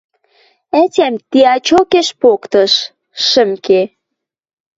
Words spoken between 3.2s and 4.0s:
шӹм ке.